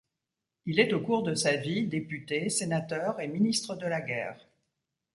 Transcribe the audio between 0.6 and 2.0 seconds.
Il est au cours de sa vie